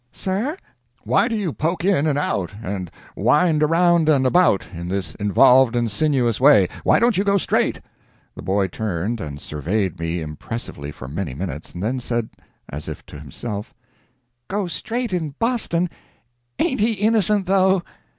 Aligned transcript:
"Sir?" 0.11 0.57
"Why 1.03 1.27
do 1.27 1.35
you 1.35 1.53
poke 1.53 1.85
in 1.85 2.07
and 2.07 2.17
out 2.17 2.55
and 2.63 2.89
wind 3.15 3.61
around 3.61 4.09
and 4.09 4.25
about 4.25 4.67
in 4.73 4.87
this 4.87 5.13
involved 5.13 5.75
and 5.75 5.91
sinuous 5.91 6.41
way? 6.41 6.69
Why 6.83 6.97
don't 6.97 7.17
you 7.17 7.23
go 7.23 7.37
straight?" 7.37 7.81
The 8.35 8.41
boy 8.41 8.67
turned 8.67 9.21
and 9.21 9.39
surveyed 9.39 9.99
me 9.99 10.19
impressively 10.21 10.91
for 10.91 11.07
many 11.07 11.35
minutes, 11.35 11.75
and 11.75 11.83
then 11.83 11.99
said, 11.99 12.29
as 12.67 12.89
if 12.89 13.05
to 13.05 13.19
himself: 13.19 13.75
"Go 14.47 14.65
straight 14.65 15.13
in 15.13 15.35
Boston—ain't 15.37 16.79
he 16.79 16.93
innocent, 16.93 17.45
though?" 17.45 17.83